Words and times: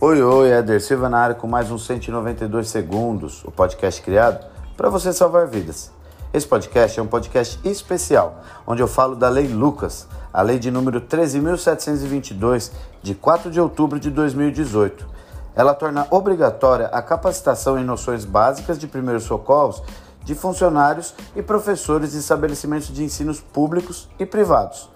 Oi, 0.00 0.20
oi, 0.20 0.50
Eder 0.50 0.82
Silva 0.82 1.08
na 1.08 1.18
área 1.18 1.34
com 1.36 1.46
mais 1.46 1.70
um 1.70 1.78
192 1.78 2.68
segundos, 2.68 3.44
o 3.44 3.52
podcast 3.52 4.02
criado 4.02 4.44
para 4.76 4.90
você 4.90 5.12
salvar 5.12 5.46
vidas. 5.46 5.92
Esse 6.32 6.46
podcast 6.46 6.98
é 6.98 7.02
um 7.02 7.06
podcast 7.06 7.60
especial, 7.64 8.42
onde 8.66 8.82
eu 8.82 8.88
falo 8.88 9.14
da 9.14 9.28
Lei 9.28 9.46
Lucas, 9.46 10.08
a 10.32 10.42
lei 10.42 10.58
de 10.58 10.68
número 10.68 11.00
13.722, 11.00 12.72
de 13.02 13.14
4 13.14 13.52
de 13.52 13.60
outubro 13.60 14.00
de 14.00 14.10
2018. 14.10 15.06
Ela 15.54 15.72
torna 15.72 16.08
obrigatória 16.10 16.86
a 16.86 17.00
capacitação 17.00 17.78
em 17.78 17.84
noções 17.84 18.24
básicas 18.24 18.80
de 18.80 18.88
primeiros 18.88 19.22
socorros 19.22 19.80
de 20.24 20.34
funcionários 20.34 21.14
e 21.36 21.42
professores 21.42 22.12
de 22.12 22.18
estabelecimentos 22.18 22.88
de 22.88 23.04
ensinos 23.04 23.40
públicos 23.40 24.08
e 24.18 24.26
privados, 24.26 24.90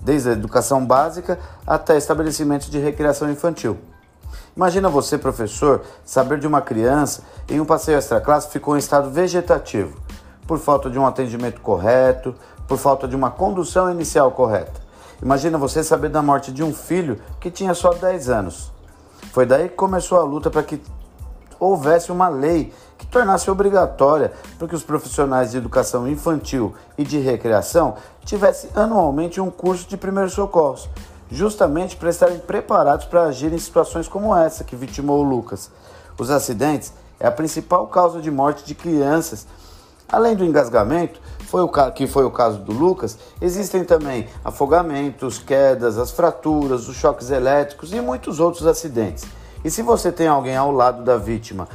desde 0.00 0.30
a 0.30 0.32
educação 0.32 0.84
básica 0.84 1.38
até 1.64 1.96
estabelecimentos 1.96 2.68
de 2.68 2.80
recreação 2.80 3.30
infantil. 3.30 3.78
Imagina 4.56 4.88
você, 4.88 5.16
professor, 5.16 5.82
saber 6.04 6.38
de 6.38 6.46
uma 6.46 6.60
criança 6.60 7.22
em 7.48 7.60
um 7.60 7.64
passeio 7.64 7.98
extra-classe 7.98 8.50
ficou 8.50 8.76
em 8.76 8.78
estado 8.78 9.10
vegetativo, 9.10 9.96
por 10.46 10.58
falta 10.58 10.90
de 10.90 10.98
um 10.98 11.06
atendimento 11.06 11.60
correto, 11.60 12.34
por 12.66 12.78
falta 12.78 13.06
de 13.06 13.14
uma 13.14 13.30
condução 13.30 13.90
inicial 13.90 14.30
correta. 14.32 14.80
Imagina 15.22 15.58
você 15.58 15.84
saber 15.84 16.08
da 16.08 16.22
morte 16.22 16.50
de 16.50 16.62
um 16.62 16.72
filho 16.72 17.20
que 17.38 17.50
tinha 17.50 17.74
só 17.74 17.92
10 17.92 18.28
anos. 18.28 18.72
Foi 19.32 19.46
daí 19.46 19.68
que 19.68 19.76
começou 19.76 20.18
a 20.18 20.24
luta 20.24 20.50
para 20.50 20.62
que 20.62 20.80
houvesse 21.58 22.10
uma 22.10 22.28
lei 22.28 22.72
que 22.96 23.06
tornasse 23.06 23.50
obrigatória 23.50 24.32
para 24.58 24.66
que 24.66 24.74
os 24.74 24.82
profissionais 24.82 25.50
de 25.50 25.58
educação 25.58 26.08
infantil 26.08 26.74
e 26.96 27.04
de 27.04 27.18
recreação 27.18 27.96
tivessem 28.24 28.70
anualmente 28.74 29.40
um 29.40 29.50
curso 29.50 29.86
de 29.88 29.96
primeiros 29.96 30.32
socorros, 30.32 30.88
justamente 31.30 31.96
para 31.96 32.10
estarem 32.10 32.38
preparados 32.38 33.06
para 33.06 33.24
agir 33.24 33.52
em 33.52 33.58
situações 33.58 34.08
como 34.08 34.34
essa 34.34 34.64
que 34.64 34.74
vitimou 34.74 35.20
o 35.20 35.28
Lucas. 35.28 35.70
Os 36.18 36.30
acidentes 36.30 36.92
é 37.18 37.26
a 37.26 37.30
principal 37.30 37.86
causa 37.86 38.20
de 38.20 38.30
morte 38.30 38.64
de 38.64 38.74
crianças. 38.74 39.46
Além 40.08 40.34
do 40.34 40.44
engasgamento, 40.44 41.20
foi 41.46 41.62
o 41.62 41.68
que 41.92 42.06
foi 42.06 42.24
o 42.24 42.30
caso 42.30 42.58
do 42.58 42.72
Lucas, 42.72 43.18
existem 43.40 43.84
também 43.84 44.28
afogamentos, 44.44 45.38
quedas, 45.38 45.98
as 45.98 46.10
fraturas, 46.10 46.88
os 46.88 46.96
choques 46.96 47.30
elétricos 47.30 47.92
e 47.92 48.00
muitos 48.00 48.38
outros 48.38 48.66
acidentes. 48.66 49.24
E 49.64 49.70
se 49.70 49.82
você 49.82 50.12
tem 50.12 50.28
alguém 50.28 50.56
ao 50.56 50.70
lado 50.70 51.02
da 51.02 51.16
vítima 51.16 51.68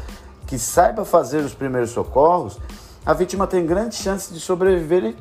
que 0.48 0.58
saiba 0.58 1.04
fazer 1.04 1.40
os 1.40 1.54
primeiros 1.54 1.92
socorros, 1.92 2.58
a 3.06 3.14
vítima 3.14 3.48
tem 3.48 3.66
grande 3.66 3.96
chance 3.96 4.34
de 4.34 4.40
sobreviver 4.40 5.04
e 5.04 5.18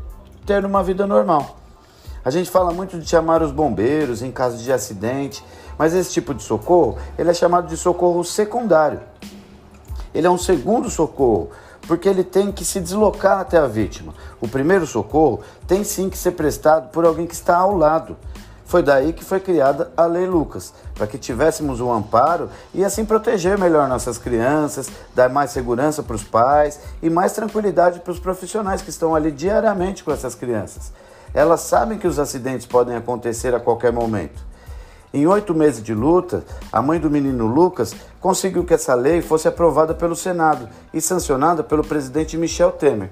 ter 0.47 0.65
uma 0.65 0.83
vida 0.83 1.07
normal. 1.07 1.64
A 2.25 2.31
gente 2.31 2.51
fala 2.51 2.73
muito 2.73 2.99
de 2.99 3.07
chamar 3.07 3.43
os 3.43 3.53
bombeiros 3.53 4.23
em 4.23 4.33
caso 4.33 4.57
de 4.57 4.73
acidente, 4.73 5.45
mas 5.77 5.95
esse 5.95 6.11
tipo 6.11 6.33
de 6.33 6.43
socorro 6.43 6.97
ele 7.19 7.31
é 7.31 7.35
chamado 7.35 7.69
de 7.69 7.77
socorro 7.77 8.25
secundário. 8.25 9.01
Ele 10.15 10.27
é 10.27 10.31
um 10.31 10.39
segundo 10.39 10.89
socorro, 10.89 11.51
porque 11.87 12.09
ele 12.09 12.25
tem 12.25 12.51
que 12.51 12.65
se 12.65 12.81
deslocar 12.81 13.41
até 13.41 13.59
a 13.59 13.67
vítima. 13.67 14.15
O 14.41 14.49
primeiro 14.49 14.87
socorro 14.87 15.41
tem 15.67 15.85
sim 15.85 16.09
que 16.09 16.17
ser 16.17 16.31
prestado 16.31 16.89
por 16.91 17.05
alguém 17.05 17.27
que 17.27 17.35
está 17.35 17.59
ao 17.59 17.77
lado. 17.77 18.17
Foi 18.65 18.83
daí 18.83 19.13
que 19.13 19.23
foi 19.23 19.39
criada 19.39 19.93
a 19.95 20.07
Lei 20.07 20.27
Lucas, 20.27 20.73
para 20.95 21.07
que 21.07 21.19
tivéssemos 21.19 21.79
um 21.79 21.93
amparo 21.93 22.49
e 22.73 22.83
assim 22.83 23.05
proteger 23.05 23.59
melhor 23.59 23.87
nossas 23.87 24.17
crianças, 24.17 24.89
dar 25.15 25.29
mais 25.29 25.51
segurança 25.51 26.03
para 26.03 26.17
os 26.17 26.25
pais 26.25 26.81
e 27.03 27.11
mais 27.11 27.33
tranquilidade 27.33 28.01
para 28.01 28.13
os 28.13 28.19
profissionais 28.19 28.81
que 28.81 28.89
estão 28.89 29.15
ali 29.15 29.31
diariamente 29.31 30.03
com 30.03 30.11
essas 30.11 30.35
crianças. 30.35 30.91
Elas 31.35 31.63
sabem 31.63 31.99
que 31.99 32.07
os 32.07 32.21
acidentes 32.21 32.65
podem 32.65 32.95
acontecer 32.95 33.53
a 33.57 33.61
qualquer 33.61 33.93
momento. 33.93 34.41
Em 35.13 35.27
oito 35.27 35.53
meses 35.53 35.83
de 35.83 35.93
luta, 35.93 36.45
a 36.73 36.81
mãe 36.81 37.01
do 37.01 37.11
menino 37.11 37.47
Lucas 37.47 37.95
conseguiu 38.21 38.65
que 38.65 38.75
essa 38.75 38.95
lei 38.95 39.21
fosse 39.21 39.49
aprovada 39.49 39.93
pelo 39.95 40.15
Senado 40.15 40.69
e 40.93 41.01
sancionada 41.01 41.65
pelo 41.65 41.83
presidente 41.83 42.37
Michel 42.37 42.71
Temer. 42.71 43.11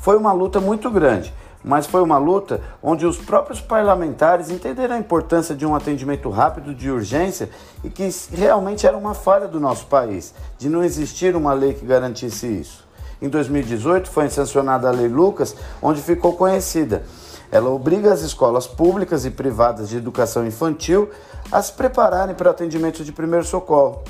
Foi 0.00 0.16
uma 0.16 0.32
luta 0.32 0.60
muito 0.60 0.90
grande, 0.90 1.32
mas 1.64 1.86
foi 1.86 2.02
uma 2.02 2.18
luta 2.18 2.60
onde 2.82 3.06
os 3.06 3.16
próprios 3.16 3.60
parlamentares 3.62 4.50
entenderam 4.50 4.96
a 4.96 4.98
importância 4.98 5.54
de 5.54 5.64
um 5.64 5.74
atendimento 5.74 6.28
rápido 6.28 6.74
de 6.74 6.90
urgência 6.90 7.48
e 7.82 7.88
que 7.88 8.08
realmente 8.30 8.86
era 8.86 8.96
uma 8.96 9.14
falha 9.14 9.48
do 9.48 9.58
nosso 9.58 9.86
país, 9.86 10.34
de 10.58 10.68
não 10.68 10.84
existir 10.84 11.34
uma 11.34 11.54
lei 11.54 11.72
que 11.72 11.84
garantisse 11.84 12.46
isso. 12.46 12.86
Em 13.20 13.28
2018 13.28 14.08
foi 14.08 14.28
sancionada 14.28 14.88
a 14.88 14.92
Lei 14.92 15.08
Lucas, 15.08 15.54
onde 15.82 16.00
ficou 16.00 16.34
conhecida. 16.34 17.02
Ela 17.50 17.70
obriga 17.70 18.12
as 18.12 18.20
escolas 18.20 18.66
públicas 18.66 19.24
e 19.24 19.30
privadas 19.30 19.88
de 19.88 19.96
educação 19.96 20.46
infantil 20.46 21.08
a 21.50 21.62
se 21.62 21.72
prepararem 21.72 22.34
para 22.34 22.50
atendimento 22.50 23.02
de 23.04 23.12
primeiro 23.12 23.44
socorro. 23.44 24.02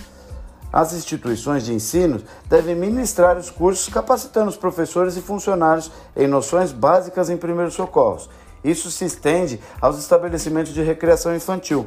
As 0.72 0.92
instituições 0.92 1.64
de 1.64 1.72
ensino 1.72 2.20
devem 2.46 2.74
ministrar 2.74 3.38
os 3.38 3.50
cursos 3.50 3.88
capacitando 3.88 4.50
os 4.50 4.56
professores 4.56 5.16
e 5.16 5.22
funcionários 5.22 5.90
em 6.14 6.26
noções 6.26 6.72
básicas 6.72 7.30
em 7.30 7.36
primeiros 7.36 7.74
socorros. 7.74 8.28
Isso 8.62 8.90
se 8.90 9.04
estende 9.04 9.60
aos 9.80 9.98
estabelecimentos 9.98 10.74
de 10.74 10.82
recreação 10.82 11.34
infantil. 11.34 11.86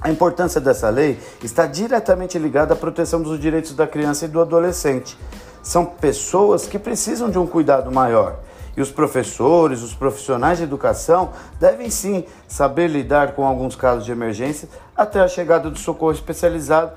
A 0.00 0.10
importância 0.10 0.60
dessa 0.60 0.88
lei 0.88 1.18
está 1.42 1.66
diretamente 1.66 2.38
ligada 2.38 2.72
à 2.72 2.76
proteção 2.76 3.20
dos 3.20 3.38
direitos 3.38 3.74
da 3.74 3.86
criança 3.86 4.24
e 4.24 4.28
do 4.28 4.40
adolescente. 4.40 5.18
São 5.62 5.84
pessoas 5.84 6.66
que 6.66 6.78
precisam 6.78 7.30
de 7.30 7.38
um 7.38 7.46
cuidado 7.46 7.92
maior. 7.92 8.40
E 8.78 8.80
os 8.80 8.92
professores, 8.92 9.82
os 9.82 9.92
profissionais 9.92 10.58
de 10.58 10.64
educação 10.64 11.32
devem 11.58 11.90
sim 11.90 12.24
saber 12.46 12.86
lidar 12.86 13.32
com 13.32 13.44
alguns 13.44 13.74
casos 13.74 14.04
de 14.04 14.12
emergência 14.12 14.68
até 14.96 15.18
a 15.18 15.26
chegada 15.26 15.68
do 15.68 15.76
socorro 15.76 16.12
especializado 16.12 16.92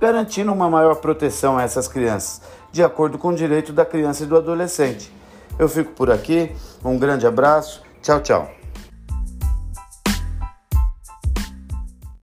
garantindo 0.00 0.52
uma 0.52 0.70
maior 0.70 0.94
proteção 0.96 1.58
a 1.58 1.64
essas 1.64 1.88
crianças, 1.88 2.40
de 2.70 2.84
acordo 2.84 3.18
com 3.18 3.30
o 3.30 3.34
direito 3.34 3.72
da 3.72 3.84
criança 3.84 4.22
e 4.22 4.26
do 4.26 4.36
adolescente. 4.36 5.12
Eu 5.58 5.68
fico 5.68 5.90
por 5.90 6.08
aqui, 6.08 6.54
um 6.84 6.96
grande 6.96 7.26
abraço, 7.26 7.82
tchau, 8.00 8.20
tchau. 8.20 8.63